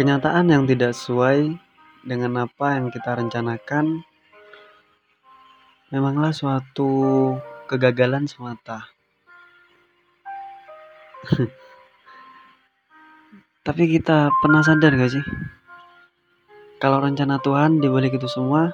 Kenyataan 0.00 0.48
yang 0.48 0.64
tidak 0.64 0.96
sesuai 0.96 1.60
dengan 2.08 2.48
apa 2.48 2.72
yang 2.72 2.88
kita 2.88 3.20
rencanakan 3.20 4.00
memanglah 5.92 6.32
suatu 6.32 7.36
kegagalan 7.68 8.24
semata. 8.24 8.88
Tapi 13.68 13.92
kita 13.92 14.32
pernah 14.40 14.64
sadar 14.64 14.96
gak 14.96 15.20
sih? 15.20 15.24
Kalau 16.80 17.04
rencana 17.04 17.36
Tuhan 17.36 17.84
di 17.84 17.92
balik 17.92 18.16
itu 18.16 18.24
semua 18.24 18.72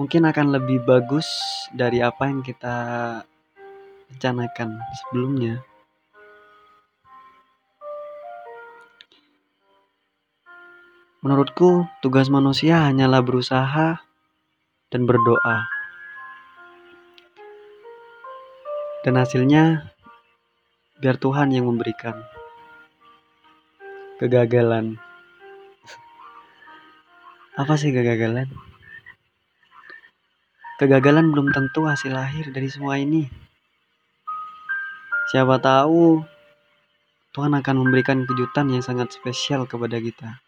mungkin 0.00 0.24
akan 0.24 0.48
lebih 0.48 0.80
bagus 0.88 1.28
dari 1.76 2.00
apa 2.00 2.24
yang 2.24 2.40
kita 2.40 2.76
rencanakan 4.08 4.80
sebelumnya. 4.96 5.75
Menurutku, 11.24 11.88
tugas 12.04 12.28
manusia 12.28 12.84
hanyalah 12.84 13.24
berusaha 13.24 14.04
dan 14.92 15.02
berdoa. 15.08 15.64
Dan 19.00 19.16
hasilnya, 19.16 19.92
biar 21.00 21.16
Tuhan 21.16 21.56
yang 21.56 21.64
memberikan 21.72 22.20
kegagalan. 24.20 25.00
Apa 27.60 27.80
sih 27.80 27.96
kegagalan? 27.96 28.52
Kegagalan 30.76 31.32
belum 31.32 31.56
tentu 31.56 31.88
hasil 31.88 32.12
lahir 32.12 32.52
dari 32.52 32.68
semua 32.68 33.00
ini. 33.00 33.24
Siapa 35.32 35.56
tahu 35.56 36.20
Tuhan 37.32 37.56
akan 37.56 37.76
memberikan 37.80 38.28
kejutan 38.28 38.68
yang 38.68 38.84
sangat 38.84 39.12
spesial 39.16 39.64
kepada 39.64 39.96
kita. 39.96 40.45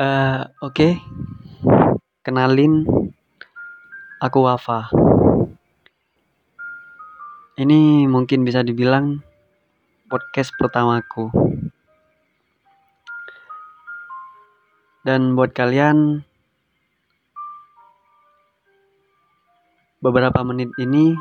Uh, 0.00 0.48
Oke, 0.64 0.64
okay. 0.64 0.92
kenalin, 2.24 2.88
aku 4.16 4.48
Wafa. 4.48 4.88
Ini 7.60 8.08
mungkin 8.08 8.40
bisa 8.40 8.64
dibilang 8.64 9.20
podcast 10.08 10.56
pertamaku. 10.56 11.28
Dan 15.04 15.36
buat 15.36 15.52
kalian, 15.52 16.24
beberapa 20.00 20.40
menit 20.48 20.72
ini 20.80 21.12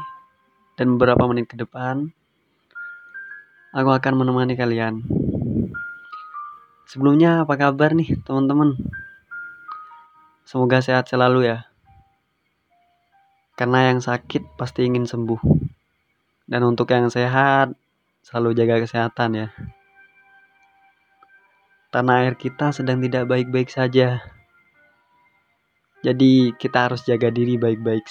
dan 0.80 0.96
beberapa 0.96 1.28
menit 1.28 1.52
ke 1.52 1.60
depan, 1.60 2.16
aku 3.76 3.92
akan 3.92 4.24
menemani 4.24 4.56
kalian. 4.56 5.04
Sebelumnya 6.90 7.46
apa 7.46 7.54
kabar 7.54 7.94
nih 7.94 8.18
teman-teman? 8.26 8.74
Semoga 10.42 10.82
sehat 10.82 11.06
selalu 11.06 11.46
ya. 11.46 11.70
Karena 13.54 13.94
yang 13.94 14.02
sakit 14.02 14.58
pasti 14.58 14.90
ingin 14.90 15.06
sembuh. 15.06 15.38
Dan 16.50 16.66
untuk 16.66 16.90
yang 16.90 17.14
sehat, 17.14 17.78
selalu 18.26 18.58
jaga 18.58 18.82
kesehatan 18.82 19.38
ya. 19.38 19.48
Tanah 21.94 22.26
air 22.26 22.34
kita 22.34 22.74
sedang 22.74 22.98
tidak 23.06 23.30
baik-baik 23.30 23.70
saja. 23.70 24.26
Jadi 26.02 26.58
kita 26.58 26.90
harus 26.90 27.06
jaga 27.06 27.30
diri 27.30 27.62
baik-baik 27.62 28.10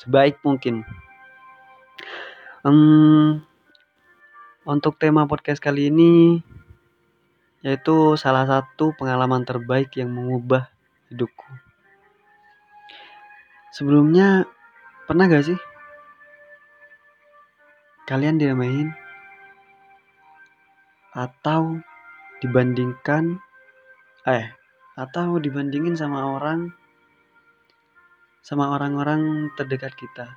sebaik 0.00 0.40
mungkin. 0.40 0.80
Hmm, 2.64 3.44
untuk 4.64 4.96
tema 4.96 5.28
podcast 5.28 5.60
kali 5.60 5.92
ini 5.92 6.40
yaitu 7.64 8.20
salah 8.20 8.44
satu 8.44 8.92
pengalaman 8.92 9.40
terbaik 9.48 9.96
yang 9.96 10.12
mengubah 10.12 10.68
hidupku. 11.08 11.48
Sebelumnya 13.72 14.44
pernah 15.08 15.24
gak 15.26 15.48
sih 15.48 15.58
kalian 18.04 18.36
diremahin 18.36 18.92
atau 21.16 21.80
dibandingkan 22.44 23.40
eh 24.28 24.52
atau 25.00 25.40
dibandingin 25.40 25.96
sama 25.96 26.36
orang 26.36 26.68
sama 28.44 28.76
orang-orang 28.76 29.48
terdekat 29.56 29.96
kita. 29.96 30.36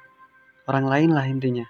Orang 0.64 0.88
lain 0.88 1.12
lah 1.12 1.28
intinya 1.28 1.68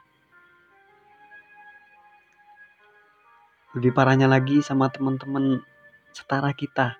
lebih 3.77 3.93
parahnya 3.93 4.25
lagi 4.25 4.65
sama 4.65 4.89
teman-teman 4.89 5.61
setara 6.09 6.49
kita. 6.57 6.97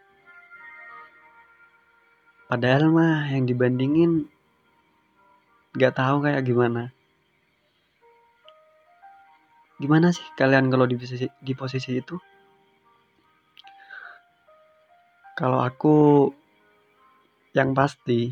Padahal 2.46 2.94
mah 2.94 3.26
yang 3.34 3.50
dibandingin 3.50 4.30
gak 5.74 5.98
tahu 5.98 6.22
kayak 6.22 6.46
gimana. 6.46 6.94
Gimana 9.82 10.14
sih 10.14 10.22
kalian 10.38 10.70
kalau 10.70 10.86
di 10.86 11.02
posisi, 11.02 11.26
di 11.42 11.54
posisi 11.58 11.98
itu? 11.98 12.14
Kalau 15.34 15.66
aku 15.66 16.30
yang 17.58 17.74
pasti 17.74 18.30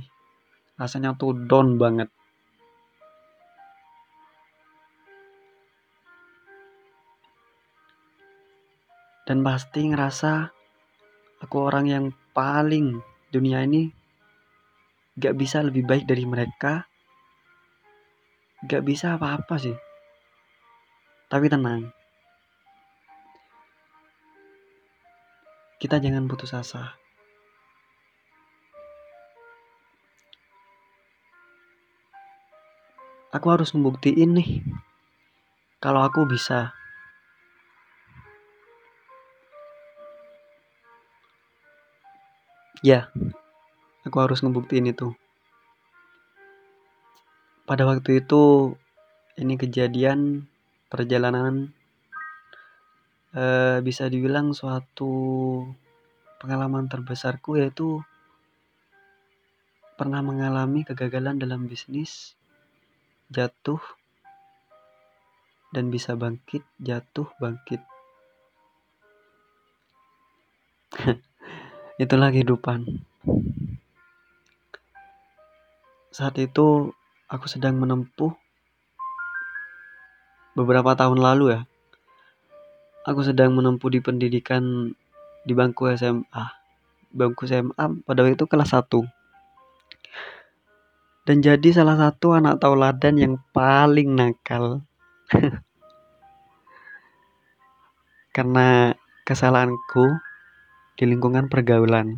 rasanya 0.78 1.17
tuh 1.17 1.34
down 1.50 1.81
banget 1.81 2.13
dan 9.25 9.41
pasti 9.41 9.90
ngerasa 9.90 10.53
aku 11.41 11.58
orang 11.58 11.86
yang 11.90 12.06
paling 12.31 13.02
dunia 13.34 13.66
ini 13.66 13.90
gak 15.18 15.34
bisa 15.34 15.66
lebih 15.66 15.81
baik 15.84 16.06
dari 16.06 16.24
mereka. 16.30 16.86
Gak 18.66 18.85
bisa 18.85 19.18
apa-apa 19.18 19.56
sih. 19.58 19.75
Tapi 21.25 21.46
tenang. 21.50 21.90
Kita 25.81 25.97
jangan 25.97 26.30
putus 26.30 26.53
asa. 26.53 26.96
Aku 33.35 33.52
harus 33.52 33.75
membuktiin 33.75 34.31
nih 34.31 34.64
kalau 35.84 36.08
aku 36.08 36.24
bisa 36.24 36.72
Ya, 42.84 43.08
aku 44.03 44.18
harus 44.19 44.44
ngebuktiin 44.44 44.91
itu. 44.91 45.16
Pada 47.63 47.88
waktu 47.88 48.19
itu, 48.19 48.75
ini 49.40 49.56
kejadian 49.56 50.44
perjalanan 50.91 51.72
eh, 53.35 53.80
bisa 53.80 54.12
dibilang 54.12 54.52
suatu 54.52 55.12
pengalaman 56.40 56.91
terbesarku 56.91 57.58
yaitu 57.58 58.03
pernah 59.96 60.19
mengalami 60.19 60.84
kegagalan 60.84 61.40
dalam 61.40 61.72
bisnis, 61.72 62.35
jatuh, 63.31 63.80
dan 65.72 65.88
bisa 65.88 66.19
bangkit, 66.19 66.68
jatuh, 66.80 67.31
bangkit. 67.40 67.80
itulah 71.96 72.32
kehidupan. 72.32 73.03
Saat 76.12 76.36
itu 76.40 76.92
aku 77.28 77.46
sedang 77.47 77.80
menempuh 77.80 78.36
beberapa 80.56 80.96
tahun 80.96 81.20
lalu 81.20 81.59
ya. 81.59 81.62
Aku 83.06 83.22
sedang 83.22 83.53
menempuh 83.56 83.92
di 83.92 84.00
pendidikan 84.03 84.96
di 85.46 85.53
bangku 85.53 85.88
SMA. 85.94 86.46
Bangku 87.16 87.47
SMA 87.47 87.86
pada 88.03 88.20
waktu 88.24 88.36
itu 88.36 88.47
kelas 88.50 88.74
1. 88.74 88.88
Dan 91.26 91.42
jadi 91.42 91.70
salah 91.74 91.97
satu 91.97 92.36
anak 92.38 92.59
tauladan 92.59 93.16
yang 93.18 93.34
paling 93.53 94.14
nakal. 94.14 94.84
Karena 98.36 98.92
kesalahanku 99.24 100.24
di 100.96 101.03
lingkungan 101.03 101.52
pergaulan. 101.52 102.16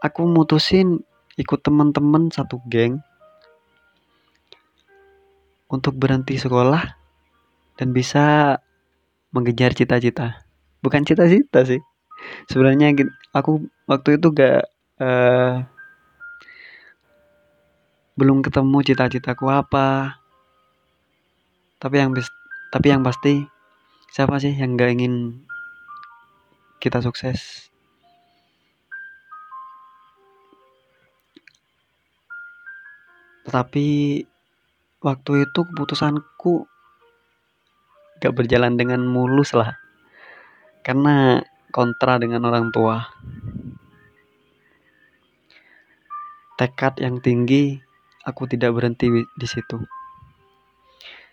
Aku 0.00 0.24
mutusin 0.24 1.02
ikut 1.36 1.60
teman-teman 1.60 2.30
satu 2.32 2.62
geng 2.70 3.02
untuk 5.70 5.94
berhenti 5.98 6.38
sekolah 6.38 6.98
dan 7.78 7.94
bisa 7.94 8.58
mengejar 9.30 9.74
cita-cita. 9.74 10.46
Bukan 10.82 11.06
cita-cita 11.06 11.62
sih. 11.62 11.80
Sebenarnya 12.50 12.92
aku 13.32 13.64
waktu 13.86 14.20
itu 14.20 14.34
gak 14.34 14.68
uh, 15.00 15.64
belum 18.18 18.44
ketemu 18.44 18.78
cita-citaku 18.84 19.48
apa. 19.48 20.18
tapi 21.80 21.96
yang 21.96 22.12
tapi 22.68 22.92
yang 22.92 23.00
pasti 23.00 23.40
siapa 24.12 24.36
sih 24.36 24.52
yang 24.52 24.76
gak 24.76 25.00
ingin 25.00 25.40
kita 26.80 27.04
sukses. 27.04 27.68
Tetapi 33.44 33.88
waktu 35.04 35.32
itu 35.44 35.60
keputusanku 35.68 36.64
gak 38.20 38.32
berjalan 38.32 38.80
dengan 38.80 39.04
mulus 39.04 39.52
lah. 39.52 39.76
Karena 40.80 41.44
kontra 41.68 42.16
dengan 42.16 42.48
orang 42.48 42.72
tua. 42.72 43.04
Tekad 46.56 47.00
yang 47.00 47.20
tinggi 47.24 47.80
aku 48.24 48.44
tidak 48.48 48.76
berhenti 48.76 49.08
di 49.08 49.46
situ. 49.48 49.80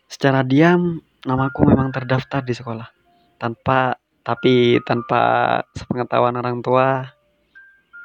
Secara 0.07 0.43
diam 0.47 1.03
namaku 1.27 1.67
memang 1.67 1.91
terdaftar 1.91 2.39
di 2.39 2.55
sekolah 2.55 2.87
tanpa 3.35 3.99
tapi 4.27 4.83
tanpa 4.83 5.63
sepengetahuan 5.71 6.35
orang 6.35 6.59
tua 6.59 7.15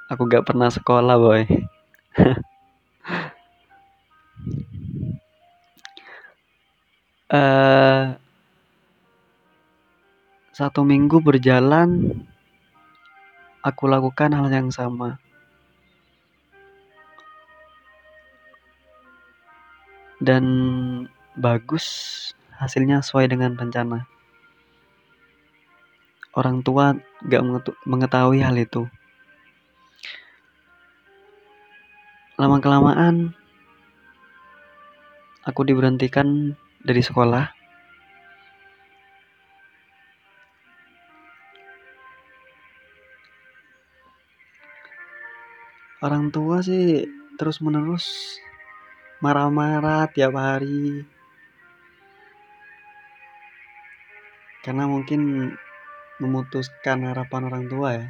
aku 0.07 0.23
gak 0.31 0.47
pernah 0.47 0.71
sekolah 0.71 1.19
boy. 1.19 1.43
Uh, 7.27 8.15
satu 10.63 10.87
minggu 10.87 11.19
berjalan 11.19 12.23
aku 13.67 13.91
lakukan 13.91 14.31
hal 14.31 14.47
yang 14.47 14.71
sama. 14.71 15.19
Dan 20.23 20.47
bagus 21.35 22.31
hasilnya 22.55 23.03
sesuai 23.03 23.27
dengan 23.27 23.59
rencana 23.59 24.07
orang 26.33 26.65
tua 26.65 26.97
gak 27.29 27.43
mengetahui 27.85 28.41
hal 28.41 28.57
itu. 28.57 28.89
Lama 32.41 32.59
kelamaan 32.59 33.37
aku 35.45 35.61
diberhentikan 35.69 36.57
dari 36.83 37.03
sekolah. 37.05 37.53
Orang 46.03 46.35
tua 46.35 46.59
sih 46.67 47.07
terus 47.39 47.63
menerus 47.63 48.11
marah-marah 49.23 50.11
tiap 50.11 50.35
hari. 50.35 51.07
Karena 54.67 54.91
mungkin 54.91 55.55
memutuskan 56.23 57.03
harapan 57.03 57.43
orang 57.51 57.65
tua 57.67 57.89
ya? 57.99 58.07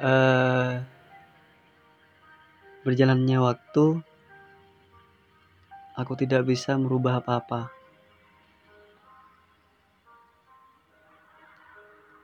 Uh, 0.00 0.80
berjalannya 2.80 3.36
waktu 3.36 4.00
aku 5.92 6.16
tidak 6.16 6.48
bisa 6.48 6.80
merubah 6.80 7.20
apa-apa. 7.20 7.68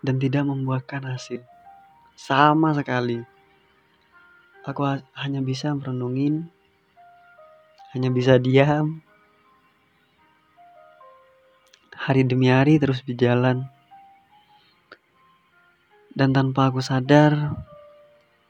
Dan 0.01 0.17
tidak 0.17 0.49
membuahkan 0.49 1.05
hasil. 1.13 1.45
Sama 2.17 2.73
sekali. 2.73 3.21
Aku 4.65 4.81
hanya 5.13 5.45
bisa 5.45 5.77
merenungin 5.77 6.49
hanya 7.97 8.13
bisa 8.13 8.37
diam. 8.37 9.01
Hari 11.97 12.29
demi 12.29 12.53
hari 12.53 12.77
terus 12.77 13.01
berjalan. 13.01 13.65
Dan 16.13 16.37
tanpa 16.37 16.69
aku 16.69 16.85
sadar 16.85 17.57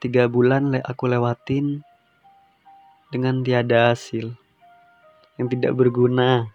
tiga 0.03 0.27
bulan 0.27 0.75
aku 0.83 1.07
lewatin 1.07 1.87
dengan 3.15 3.47
tiada 3.47 3.95
hasil 3.95 4.35
yang 5.39 5.47
tidak 5.47 5.79
berguna. 5.79 6.51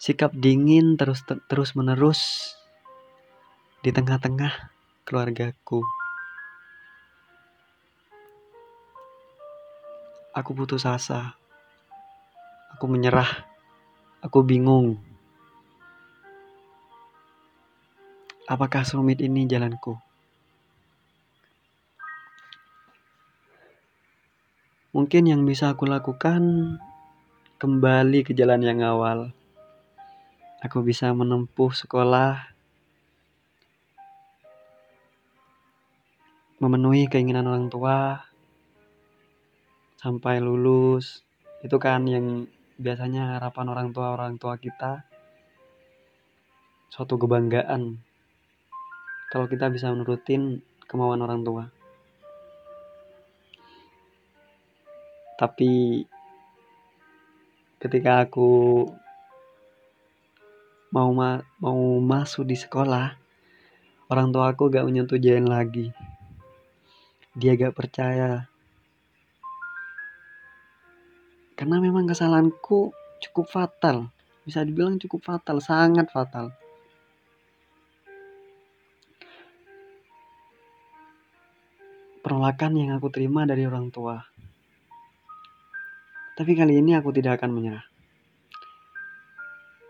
Sikap 0.00 0.32
dingin 0.32 0.96
terus 0.96 1.20
terus 1.52 1.76
menerus 1.76 2.52
di 3.84 3.92
tengah-tengah 3.92 4.72
keluargaku. 5.04 5.95
Aku 10.36 10.52
putus 10.52 10.84
asa. 10.84 11.40
Aku 12.76 12.84
menyerah. 12.84 13.48
Aku 14.20 14.44
bingung. 14.44 15.00
Apakah 18.44 18.84
serumit 18.84 19.24
ini 19.24 19.48
jalanku? 19.48 19.96
Mungkin 24.92 25.24
yang 25.24 25.48
bisa 25.48 25.72
aku 25.72 25.88
lakukan 25.88 26.76
kembali 27.56 28.20
ke 28.20 28.36
jalan 28.36 28.60
yang 28.60 28.84
awal 28.84 29.32
aku 30.60 30.84
bisa 30.84 31.08
menempuh 31.16 31.72
sekolah 31.72 32.52
memenuhi 36.60 37.08
keinginan 37.08 37.48
orang 37.48 37.72
tua 37.72 38.28
sampai 40.06 40.38
lulus. 40.38 41.26
Itu 41.66 41.82
kan 41.82 42.06
yang 42.06 42.46
biasanya 42.78 43.34
harapan 43.34 43.66
orang 43.74 43.88
tua 43.90 44.14
orang 44.14 44.38
tua 44.38 44.54
kita. 44.54 45.02
Suatu 46.86 47.18
kebanggaan. 47.18 47.98
Kalau 49.34 49.50
kita 49.50 49.66
bisa 49.66 49.90
menurutin 49.90 50.62
kemauan 50.86 51.18
orang 51.26 51.42
tua. 51.42 51.66
Tapi 55.34 56.06
ketika 57.82 58.22
aku 58.22 58.86
mau 60.94 61.10
ma 61.10 61.42
mau 61.58 61.98
masuk 61.98 62.46
di 62.46 62.56
sekolah 62.56 63.18
orang 64.06 64.30
tua 64.30 64.54
aku 64.54 64.70
gak 64.70 64.86
menyetujuin 64.86 65.44
lagi. 65.50 65.90
Dia 67.34 67.58
gak 67.58 67.74
percaya 67.74 68.48
karena 71.56 71.80
memang 71.80 72.04
kesalahanku 72.06 72.92
cukup 73.24 73.48
fatal 73.48 74.12
bisa 74.44 74.62
dibilang 74.62 75.00
cukup 75.00 75.24
fatal 75.24 75.58
sangat 75.58 76.06
fatal 76.12 76.52
penolakan 82.22 82.72
yang 82.76 82.90
aku 82.94 83.08
terima 83.10 83.42
dari 83.48 83.64
orang 83.64 83.88
tua 83.88 84.20
tapi 86.36 86.52
kali 86.52 86.78
ini 86.78 86.94
aku 86.94 87.10
tidak 87.10 87.40
akan 87.40 87.50
menyerah 87.56 87.86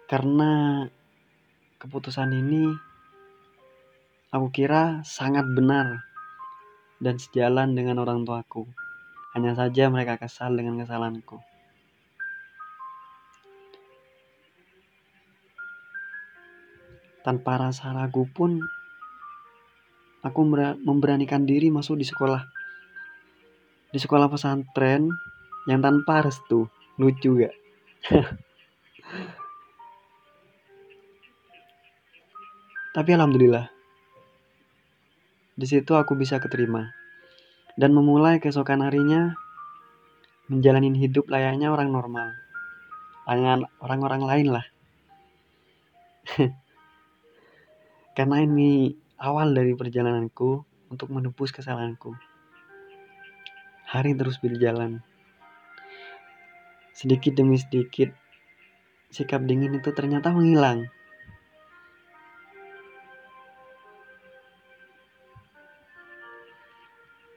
karena 0.07 0.87
keputusan 1.83 2.31
ini 2.31 2.71
aku 4.31 4.55
kira 4.55 5.03
sangat 5.03 5.45
benar 5.51 6.07
dan 7.01 7.21
sejalan 7.21 7.77
dengan 7.77 8.01
orang 8.01 8.25
tuaku. 8.25 8.65
Hanya 9.37 9.53
saja 9.53 9.93
mereka 9.93 10.17
kesal 10.17 10.57
dengan 10.57 10.81
kesalahanku. 10.81 11.41
Tanpa 17.27 17.59
rasa 17.59 17.91
ragu 17.91 18.23
pun, 18.31 18.63
aku 20.23 20.41
memberanikan 20.87 21.43
diri 21.43 21.75
masuk 21.75 21.99
di 21.99 22.07
sekolah. 22.07 22.47
Di 23.91 23.99
sekolah 23.99 24.31
pesantren 24.31 25.11
yang 25.67 25.83
tanpa 25.83 26.23
restu. 26.23 26.71
Lucu 27.03 27.43
gak? 27.43 27.51
Tapi 32.97 33.11
alhamdulillah, 33.13 33.69
di 35.53 35.67
situ 35.69 35.93
aku 35.93 36.17
bisa 36.17 36.41
keterima 36.41 36.89
dan 37.77 37.93
memulai 37.93 38.41
keesokan 38.41 38.81
harinya 38.81 39.37
menjalani 40.49 40.97
hidup 40.97 41.29
layaknya 41.29 41.69
orang 41.69 41.93
normal, 41.93 42.33
orang-orang 43.85 44.23
lain 44.25 44.49
lah. 44.49 44.65
Karena 48.17 48.41
ini 48.41 48.97
awal 49.21 49.53
dari 49.53 49.77
perjalananku 49.77 50.65
untuk 50.89 51.13
menebus 51.13 51.53
kesalahanku. 51.53 52.17
Hari 53.93 54.17
terus 54.17 54.41
berjalan. 54.41 55.05
Sedikit 56.97 57.37
demi 57.37 57.61
sedikit, 57.61 58.09
sikap 59.13 59.45
dingin 59.45 59.77
itu 59.77 59.93
ternyata 59.93 60.33
menghilang 60.33 60.89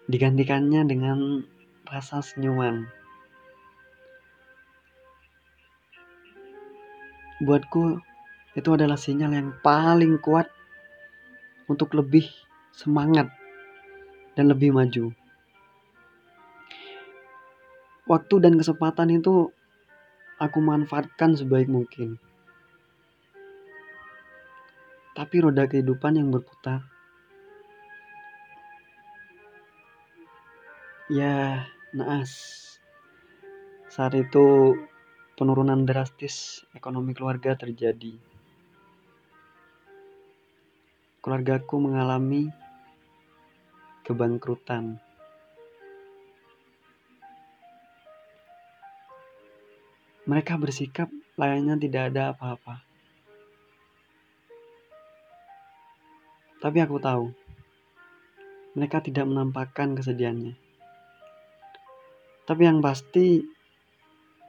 digantikannya 0.08 0.88
dengan 0.88 1.44
rasa 1.86 2.24
senyuman. 2.24 2.88
Buatku 7.44 8.00
itu 8.56 8.70
adalah 8.74 8.96
sinyal 8.96 9.32
yang 9.36 9.50
paling 9.60 10.18
kuat 10.24 10.48
untuk 11.70 11.94
lebih 11.94 12.26
semangat 12.74 13.30
dan 14.34 14.50
lebih 14.50 14.74
maju. 14.74 15.14
Waktu 18.10 18.36
dan 18.42 18.58
kesempatan 18.58 19.14
itu 19.14 19.54
aku 20.42 20.58
manfaatkan 20.58 21.38
sebaik 21.38 21.70
mungkin. 21.70 22.18
Tapi 25.14 25.36
roda 25.46 25.70
kehidupan 25.70 26.18
yang 26.18 26.34
berputar 26.34 26.90
ya 31.10 31.66
naas. 31.92 32.32
Saat 33.90 34.14
itu 34.14 34.78
penurunan 35.34 35.82
drastis 35.84 36.62
ekonomi 36.78 37.18
keluarga 37.18 37.58
terjadi. 37.58 38.29
Keluargaku 41.30 41.78
mengalami 41.78 42.50
kebangkrutan. 44.02 44.98
Mereka 50.26 50.58
bersikap 50.58 51.06
layaknya 51.38 51.78
tidak 51.78 52.10
ada 52.10 52.34
apa-apa. 52.34 52.82
Tapi 56.66 56.78
aku 56.82 56.98
tahu, 56.98 57.30
mereka 58.74 58.98
tidak 58.98 59.30
menampakkan 59.30 59.94
kesedihannya. 59.94 60.58
Tapi 62.50 62.62
yang 62.66 62.82
pasti, 62.82 63.46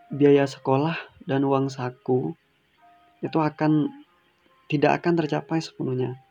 biaya 0.09 0.49
sekolah 0.49 0.97
dan 1.29 1.45
uang 1.45 1.69
saku 1.69 2.33
itu 3.21 3.37
akan 3.37 3.93
tidak 4.73 5.05
akan 5.05 5.21
tercapai 5.21 5.61
sepenuhnya. 5.61 6.30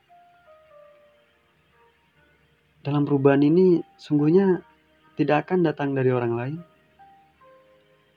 Dalam 2.79 3.03
perubahan 3.03 3.43
ini, 3.43 3.83
sungguhnya 3.99 4.63
tidak 5.19 5.47
akan 5.47 5.67
datang 5.67 5.91
dari 5.91 6.15
orang 6.15 6.33
lain, 6.39 6.59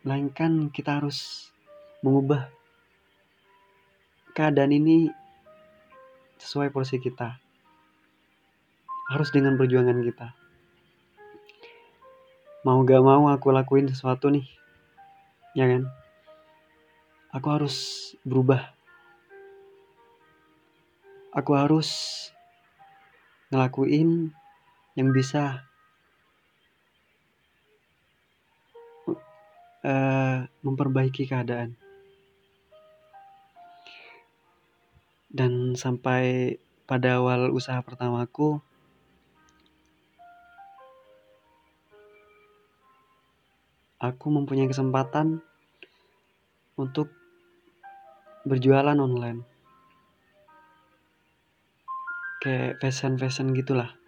melainkan 0.07 0.71
kita 0.71 1.03
harus 1.03 1.51
mengubah 2.03 2.47
keadaan 4.39 4.71
ini 4.71 5.11
sesuai 6.39 6.71
porsi 6.71 7.03
kita. 7.03 7.43
Harus 9.11 9.35
dengan 9.35 9.59
perjuangan 9.59 9.99
kita. 9.99 10.29
Mau 12.63 12.79
gak 12.87 13.03
mau 13.03 13.27
aku 13.35 13.51
lakuin 13.51 13.91
sesuatu 13.91 14.31
nih. 14.31 14.47
Ya 15.59 15.67
kan? 15.67 15.91
Aku 17.35 17.51
harus 17.51 17.77
berubah. 18.23 18.73
Aku 21.35 21.59
harus 21.59 21.91
ngelakuin 23.51 24.31
yang 24.93 25.09
bisa 25.11 25.65
uh, 29.87 30.45
memperbaiki 30.63 31.27
keadaan. 31.27 31.77
Dan 35.33 35.73
sampai 35.81 36.57
pada 36.85 37.17
awal 37.17 37.49
usaha 37.57 37.81
pertamaku, 37.81 38.61
aku 43.97 44.27
mempunyai 44.29 44.69
kesempatan 44.69 45.41
untuk 46.77 47.09
berjualan 48.45 48.99
online. 48.99 49.41
Kayak 52.45 52.83
fashion-fashion 52.83 53.55
gitulah. 53.57 54.02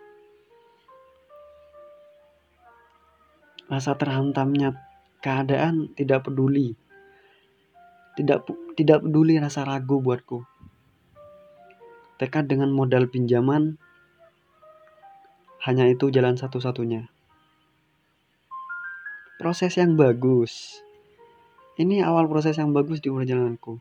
Rasa 3.65 3.97
terhantamnya 3.97 4.77
keadaan 5.25 5.89
tidak 5.97 6.29
peduli. 6.29 6.77
Tidak 8.15 8.45
tidak 8.77 8.99
peduli 9.01 9.41
rasa 9.41 9.65
ragu 9.65 10.05
buatku. 10.05 10.45
Tekad 12.21 12.47
dengan 12.47 12.71
modal 12.71 13.09
pinjaman 13.09 13.81
hanya 15.65 15.89
itu 15.89 16.13
jalan 16.13 16.37
satu-satunya. 16.37 17.09
Proses 19.41 19.75
yang 19.81 19.97
bagus. 19.97 20.79
Ini 21.75 22.07
awal 22.07 22.31
proses 22.31 22.61
yang 22.61 22.71
bagus 22.71 23.01
di 23.03 23.11
perjalananku. 23.11 23.81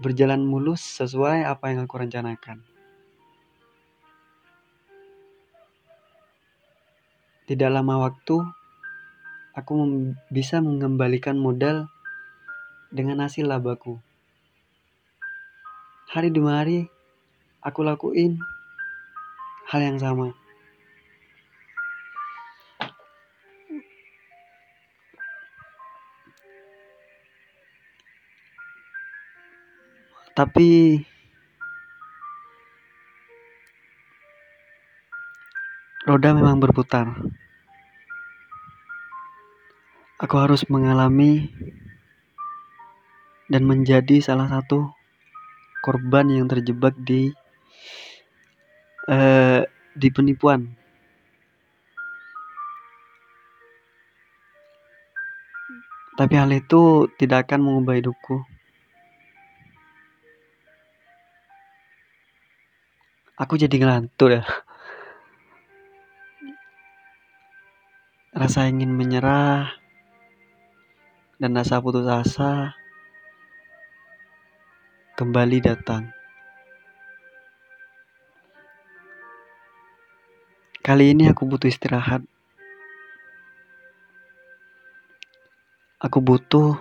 Berjalan 0.00 0.46
mulus 0.46 0.80
sesuai 1.02 1.44
apa 1.44 1.74
yang 1.74 1.84
aku 1.84 2.00
rencanakan. 2.00 2.75
Tidak 7.46 7.70
lama 7.70 8.10
waktu, 8.10 8.42
aku 9.54 9.72
bisa 10.34 10.58
mengembalikan 10.58 11.38
modal 11.38 11.86
dengan 12.90 13.22
hasil 13.22 13.46
labaku. 13.46 14.02
Hari 16.10 16.34
demi 16.34 16.50
hari, 16.50 16.90
aku 17.62 17.86
lakuin 17.86 18.42
hal 19.70 19.78
yang 19.78 20.02
sama. 20.02 20.34
Tapi 30.34 30.98
roda 36.16 36.32
memang 36.32 36.56
berputar. 36.56 37.12
Aku 40.16 40.40
harus 40.40 40.64
mengalami 40.72 41.52
dan 43.52 43.68
menjadi 43.68 44.24
salah 44.24 44.48
satu 44.48 44.96
korban 45.84 46.32
yang 46.32 46.48
terjebak 46.48 46.96
di 46.96 47.36
uh, 49.12 49.60
di 49.92 50.08
penipuan. 50.08 50.72
Tapi 56.16 56.32
hal 56.32 56.48
itu 56.48 57.12
tidak 57.20 57.44
akan 57.44 57.60
mengubah 57.60 58.00
hidupku. 58.00 58.40
Aku 63.36 63.60
jadi 63.60 63.76
ngelantur 63.76 64.40
ya. 64.40 64.65
Rasa 68.36 68.68
ingin 68.68 68.92
menyerah 68.92 69.72
dan 71.40 71.56
rasa 71.56 71.80
putus 71.80 72.04
asa 72.04 72.76
kembali 75.16 75.64
datang. 75.64 76.12
Kali 80.84 81.16
ini 81.16 81.32
aku 81.32 81.48
butuh 81.48 81.64
istirahat. 81.64 82.28
Aku 85.96 86.20
butuh 86.20 86.76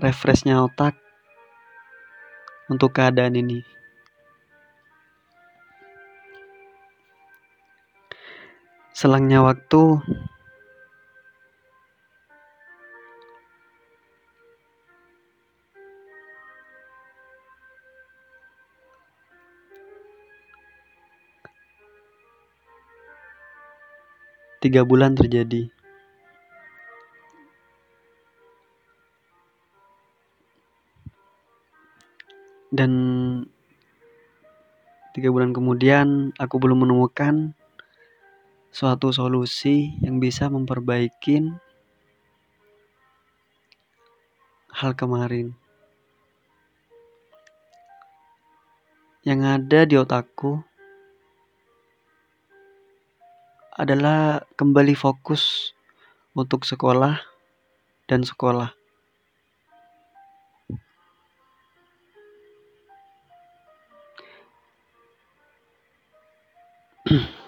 refreshnya 0.00 0.64
otak 0.64 0.96
untuk 2.72 2.96
keadaan 2.96 3.36
ini. 3.36 3.79
Selangnya 8.90 9.40
waktu, 9.40 10.02
tiga 24.60 24.84
bulan 24.84 25.16
terjadi. 25.16 25.72
Dan 32.70 32.92
tiga 35.10 35.34
bulan 35.34 35.50
kemudian 35.50 36.30
aku 36.38 36.62
belum 36.62 36.86
menemukan 36.86 37.50
suatu 38.70 39.10
solusi 39.10 39.98
yang 39.98 40.22
bisa 40.22 40.46
memperbaiki 40.46 41.50
hal 44.70 44.94
kemarin. 44.94 45.58
Yang 49.26 49.40
ada 49.44 49.80
di 49.84 49.94
otakku 49.98 50.62
adalah 53.74 54.46
kembali 54.54 54.94
fokus 54.96 55.74
untuk 56.32 56.62
sekolah 56.62 57.20
dan 58.06 58.22
sekolah. 58.22 58.70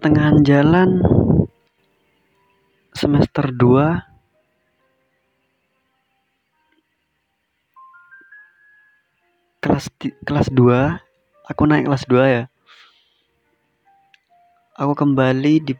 Pertengahan 0.00 0.40
jalan 0.48 1.04
semester 2.96 3.52
2 3.52 4.00
kelas 9.60 9.92
kelas 10.24 10.48
2 10.56 11.52
aku 11.52 11.62
naik 11.68 11.84
kelas 11.84 12.08
2 12.08 12.16
ya. 12.32 12.48
Aku 14.80 14.96
kembali 14.96 15.60
di 15.68 15.76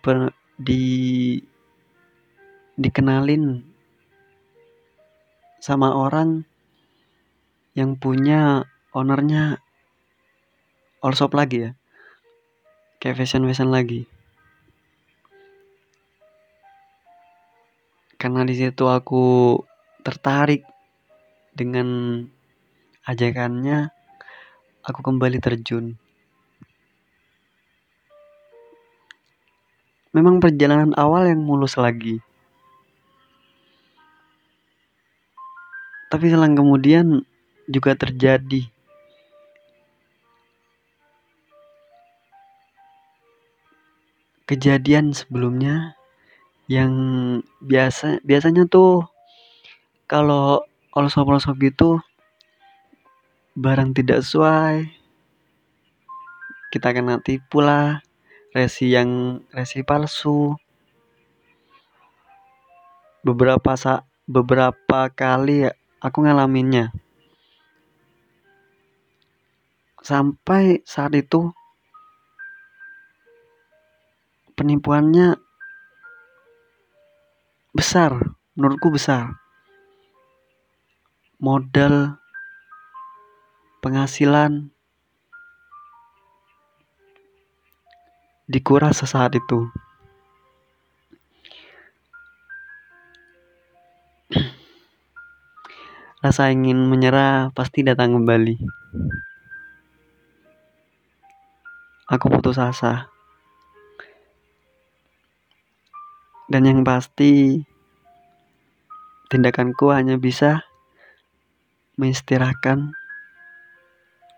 di 0.60 0.84
dikenalin 2.76 3.64
sama 5.64 5.96
orang 5.96 6.44
yang 7.72 7.96
punya 7.96 8.68
ownernya 8.92 9.64
all 11.00 11.16
shop 11.16 11.32
lagi 11.32 11.72
ya 11.72 11.79
kayak 13.00 13.16
fashion 13.16 13.48
fashion 13.48 13.72
lagi. 13.72 14.04
Karena 18.20 18.44
di 18.44 18.52
situ 18.52 18.84
aku 18.84 19.56
tertarik 20.04 20.68
dengan 21.56 22.20
ajakannya 23.08 23.88
aku 24.84 25.00
kembali 25.00 25.40
terjun. 25.40 25.96
Memang 30.12 30.36
perjalanan 30.42 30.92
awal 31.00 31.32
yang 31.32 31.40
mulus 31.40 31.80
lagi. 31.80 32.20
Tapi 36.10 36.26
selang 36.28 36.52
kemudian 36.52 37.24
juga 37.70 37.94
terjadi 37.96 38.66
kejadian 44.50 45.14
sebelumnya 45.14 45.94
yang 46.66 46.90
biasa 47.62 48.18
biasanya 48.26 48.66
tuh 48.66 49.06
kalau 50.10 50.66
shop 51.06 51.54
gitu 51.62 52.02
barang 53.54 53.94
tidak 53.94 54.26
sesuai 54.26 54.90
kita 56.74 56.90
kena 56.90 57.22
tipu 57.22 57.62
lah 57.62 58.02
resi 58.50 58.90
yang 58.90 59.42
resi 59.54 59.86
palsu. 59.86 60.54
Beberapa 63.26 63.74
sa 63.74 64.06
beberapa 64.26 65.10
kali 65.12 65.66
aku 65.98 66.18
ngalaminnya. 66.24 66.94
Sampai 70.00 70.80
saat 70.88 71.12
itu 71.14 71.52
penipuannya 74.60 75.40
besar 77.72 78.36
menurutku 78.52 78.92
besar. 78.92 79.40
Modal 81.40 82.20
penghasilan 83.80 84.68
dikuras 88.44 89.00
sesaat 89.00 89.32
itu. 89.40 89.72
Rasa 96.20 96.52
ingin 96.52 96.84
menyerah 96.84 97.48
pasti 97.56 97.80
datang 97.80 98.12
kembali. 98.12 98.60
Aku 102.12 102.28
putus 102.28 102.60
asa 102.60 103.09
dan 106.50 106.66
yang 106.66 106.82
pasti 106.82 107.62
tindakanku 109.30 109.94
hanya 109.94 110.18
bisa 110.18 110.66
mengistirahatkan 111.94 112.90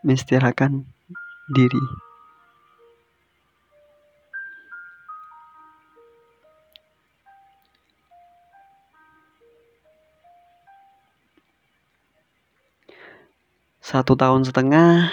mengistirahatkan 0.04 0.84
diri. 1.48 1.80
Satu 13.82 14.14
tahun 14.14 14.44
setengah 14.44 15.08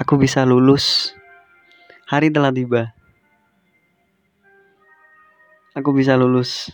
aku 0.00 0.16
bisa 0.16 0.48
lulus. 0.48 1.12
Hari 2.08 2.32
telah 2.32 2.50
tiba 2.50 2.99
aku 5.80 5.96
bisa 5.96 6.12
lulus. 6.20 6.68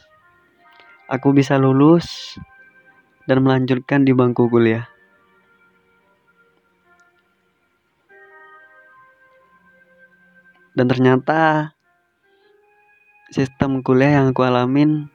Aku 1.06 1.30
bisa 1.30 1.54
lulus 1.54 2.34
dan 3.30 3.38
melanjutkan 3.46 4.02
di 4.02 4.10
bangku 4.10 4.50
kuliah. 4.50 4.90
Dan 10.74 10.90
ternyata 10.90 11.72
sistem 13.30 13.80
kuliah 13.80 14.20
yang 14.20 14.34
aku 14.34 14.42
alamin 14.42 15.08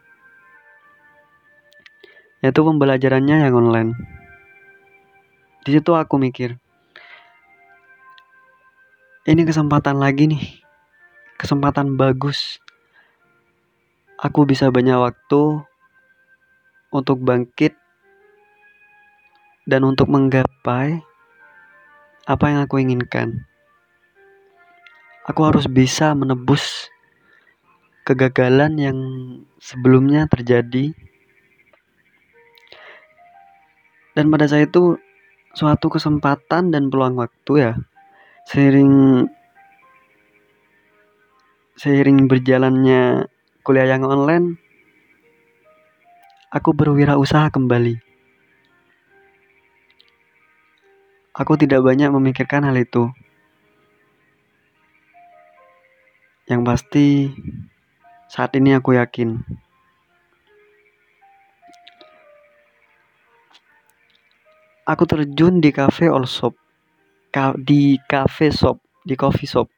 yaitu 2.41 2.63
pembelajarannya 2.65 3.45
yang 3.45 3.53
online. 3.53 3.93
Di 5.61 5.77
situ 5.77 5.93
aku 5.93 6.17
mikir, 6.17 6.57
ini 9.29 9.45
kesempatan 9.45 10.01
lagi 10.01 10.25
nih, 10.25 10.65
kesempatan 11.37 11.93
bagus 11.93 12.57
aku 14.21 14.45
bisa 14.45 14.69
banyak 14.69 15.01
waktu 15.01 15.65
untuk 16.93 17.17
bangkit 17.25 17.73
dan 19.65 19.81
untuk 19.81 20.13
menggapai 20.13 21.01
apa 22.29 22.45
yang 22.45 22.61
aku 22.61 22.77
inginkan. 22.77 23.49
Aku 25.25 25.41
harus 25.41 25.65
bisa 25.65 26.13
menebus 26.13 26.93
kegagalan 28.05 28.77
yang 28.77 28.97
sebelumnya 29.57 30.29
terjadi. 30.29 30.93
Dan 34.13 34.27
pada 34.29 34.45
saat 34.45 34.69
itu 34.69 35.01
suatu 35.57 35.87
kesempatan 35.89 36.69
dan 36.69 36.93
peluang 36.93 37.17
waktu 37.17 37.53
ya. 37.57 37.73
Seiring 38.49 39.25
seiring 41.79 42.29
berjalannya 42.29 43.30
kuliah 43.61 43.85
yang 43.85 44.05
online, 44.05 44.57
aku 46.49 46.73
berwirausaha 46.73 47.53
kembali. 47.53 47.97
Aku 51.31 51.55
tidak 51.55 51.81
banyak 51.81 52.11
memikirkan 52.11 52.67
hal 52.67 52.75
itu. 52.75 53.07
Yang 56.51 56.61
pasti, 56.67 57.07
saat 58.27 58.51
ini 58.59 58.75
aku 58.75 58.99
yakin 58.99 59.39
aku 64.91 65.07
terjun 65.07 65.63
di 65.63 65.71
cafe 65.71 66.11
all 66.11 66.27
shop, 66.27 66.51
di 67.63 67.95
cafe 68.11 68.51
shop, 68.51 68.83
di 69.07 69.15
coffee 69.15 69.47
shop, 69.47 69.71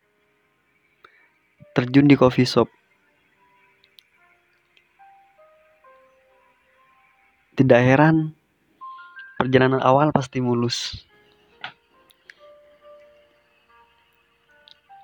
terjun 1.78 2.10
di 2.10 2.18
coffee 2.18 2.50
shop. 2.50 2.66
Tidak 7.54 7.78
heran, 7.86 8.34
perjalanan 9.38 9.78
awal 9.78 10.10
pasti 10.10 10.42
mulus. 10.42 11.06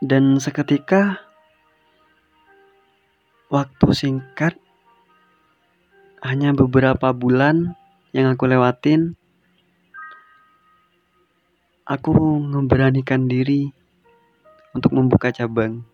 Dan 0.01 0.41
seketika 0.41 1.21
waktu 3.53 3.87
singkat 3.93 4.57
hanya 6.25 6.57
beberapa 6.57 7.13
bulan 7.13 7.77
yang 8.17 8.33
aku 8.33 8.49
lewatin 8.49 9.13
aku 11.85 12.17
memberanikan 12.41 13.29
diri 13.29 13.69
untuk 14.73 14.97
membuka 14.97 15.29
cabang. 15.29 15.85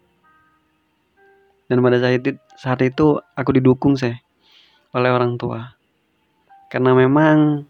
Dan 1.68 1.84
pada 1.84 2.00
saat 2.00 2.24
itu 2.24 2.40
saat 2.56 2.80
itu 2.80 3.20
aku 3.36 3.60
didukung 3.60 4.00
sih 4.00 4.16
oleh 4.96 5.12
orang 5.12 5.36
tua 5.36 5.75
karena 6.70 6.92
memang 6.98 7.64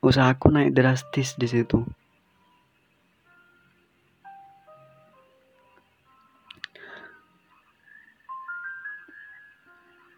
usahaku 0.00 0.48
naik 0.48 0.72
drastis 0.72 1.36
di 1.36 1.46
situ. 1.46 1.84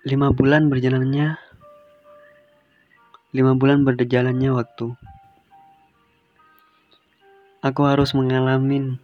Lima 0.03 0.35
bulan 0.35 0.67
berjalannya, 0.67 1.39
lima 3.31 3.55
bulan 3.55 3.87
berjalannya 3.87 4.51
waktu. 4.51 4.99
Aku 7.63 7.87
harus 7.87 8.11
mengalami 8.11 8.99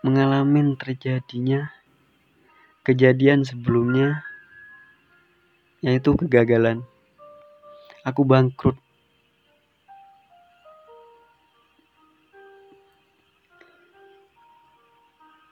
mengalami 0.00 0.76
terjadinya 0.80 1.68
kejadian 2.80 3.44
sebelumnya 3.44 4.24
yaitu 5.84 6.16
kegagalan. 6.16 6.84
Aku 8.04 8.24
bangkrut. 8.24 8.76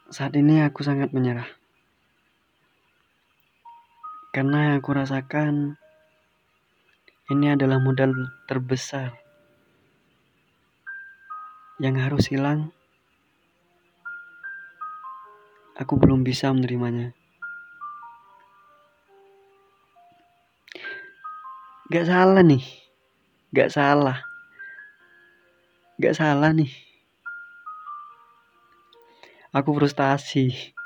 Saat 0.08 0.32
ini 0.40 0.64
aku 0.64 0.80
sangat 0.80 1.12
menyerah. 1.12 1.48
Karena 4.32 4.80
aku 4.80 4.96
rasakan 4.96 5.76
ini 7.28 7.52
adalah 7.52 7.76
modal 7.76 8.16
terbesar 8.48 9.12
yang 11.76 12.00
harus 12.00 12.32
hilang. 12.32 12.72
Aku 15.78 15.94
belum 15.94 16.26
bisa 16.26 16.50
menerimanya. 16.50 17.14
Gak 21.88 22.04
salah 22.04 22.44
nih, 22.44 22.60
gak 23.54 23.72
salah, 23.72 24.20
gak 25.96 26.12
salah 26.12 26.52
nih. 26.52 26.68
Aku 29.56 29.72
frustasi. 29.72 30.52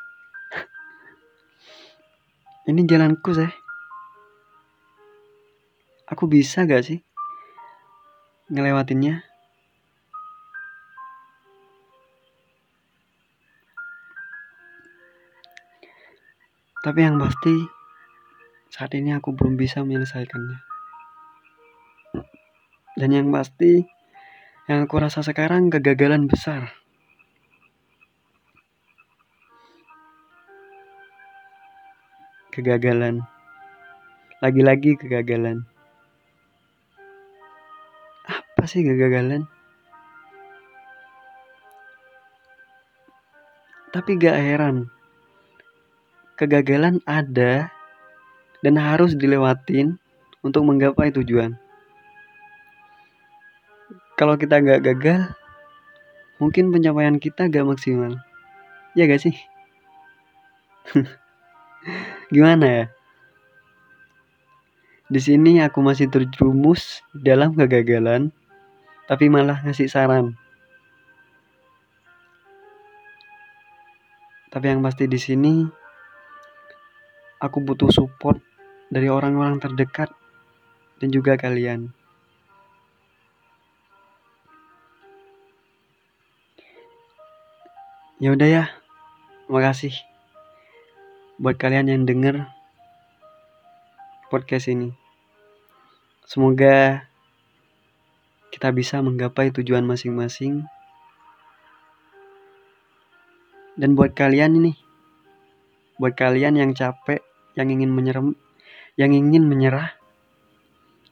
Ini 2.71 2.87
jalanku, 2.87 3.35
saya 3.35 3.51
aku 6.13 6.29
bisa 6.29 6.69
gak 6.69 6.85
sih 6.85 7.01
ngelewatinnya? 8.53 9.32
Tapi 16.83 17.01
yang 17.01 17.17
pasti 17.17 17.55
saat 18.69 18.93
ini 18.99 19.15
aku 19.15 19.33
belum 19.33 19.55
bisa 19.55 19.87
menyelesaikannya. 19.87 20.59
Dan 22.99 23.11
yang 23.15 23.31
pasti 23.33 23.87
yang 24.67 24.85
aku 24.85 24.99
rasa 24.99 25.23
sekarang 25.23 25.71
kegagalan 25.71 26.27
besar. 26.27 26.75
Kegagalan. 32.53 33.25
Lagi-lagi 34.43 34.99
kegagalan 34.99 35.73
apa 38.63 38.71
sih 38.71 38.87
kegagalan? 38.87 39.51
Tapi 43.91 44.15
gak 44.23 44.39
heran, 44.39 44.87
kegagalan 46.43 46.99
ada 47.07 47.71
dan 48.67 48.75
harus 48.75 49.15
dilewatin 49.15 49.95
untuk 50.43 50.67
menggapai 50.67 51.15
tujuan. 51.15 51.55
Kalau 54.19 54.35
kita 54.35 54.59
gak 54.59 54.83
gagal, 54.83 55.31
mungkin 56.43 56.75
pencapaian 56.75 57.23
kita 57.23 57.47
gak 57.47 57.63
maksimal. 57.63 58.19
Ya 58.99 59.07
gak 59.07 59.23
sih? 59.23 59.39
Gimana 62.35 62.67
ya? 62.67 62.85
Di 65.07 65.21
sini 65.23 65.63
aku 65.63 65.79
masih 65.79 66.11
terjerumus 66.11 67.07
dalam 67.15 67.55
kegagalan 67.55 68.35
tapi 69.07 69.31
malah 69.31 69.63
ngasih 69.63 69.87
saran. 69.87 70.35
Tapi 74.53 74.67
yang 74.69 74.85
pasti 74.85 75.09
di 75.09 75.17
sini 75.17 75.82
aku 77.43 77.59
butuh 77.59 77.91
support 77.91 78.39
dari 78.87 79.11
orang-orang 79.11 79.59
terdekat 79.59 80.15
dan 81.03 81.11
juga 81.11 81.35
kalian. 81.35 81.91
Ya 88.23 88.31
udah 88.31 88.47
ya. 88.47 88.65
Makasih 89.51 89.91
buat 91.43 91.59
kalian 91.59 91.91
yang 91.91 92.07
denger 92.07 92.47
podcast 94.31 94.71
ini. 94.71 94.95
Semoga 96.31 97.03
kita 98.55 98.71
bisa 98.71 99.03
menggapai 99.03 99.51
tujuan 99.51 99.83
masing-masing. 99.83 100.63
Dan 103.75 103.99
buat 103.99 104.15
kalian 104.15 104.55
ini, 104.63 104.79
buat 105.99 106.15
kalian 106.15 106.61
yang 106.61 106.71
capek, 106.77 107.25
yang 107.59 107.69
ingin 107.69 107.93
menyerem, 107.93 108.37
yang 108.97 109.13
ingin 109.13 109.45
menyerah, 109.45 109.93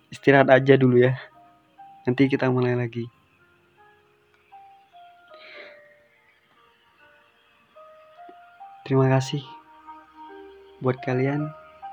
istirahat 0.08 0.48
aja 0.50 0.76
dulu 0.76 1.00
ya. 1.00 1.16
Nanti 2.08 2.26
kita 2.28 2.48
mulai 2.48 2.74
lagi. 2.74 3.06
Terima 8.84 9.06
kasih 9.06 9.44
buat 10.82 10.98
kalian 11.04 11.52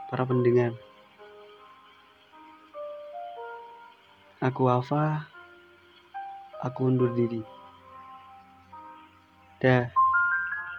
para 0.09 0.25
pendengar. 0.25 0.73
Aku 4.41 4.65
Alfa 4.71 5.27
aku 6.61 6.89
undur 6.89 7.13
diri. 7.13 7.41
Dah. 9.61 9.96